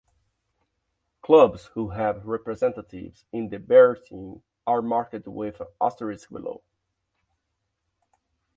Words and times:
Clubs 1.21 1.65
who 1.75 1.89
have 1.89 2.25
representatives 2.25 3.25
in 3.31 3.49
the 3.49 3.59
Bears 3.59 3.99
team 4.09 4.41
are 4.65 4.81
marked 4.81 5.27
with 5.27 5.59
an 5.61 5.67
asterisk 5.79 6.31
below. 6.31 6.63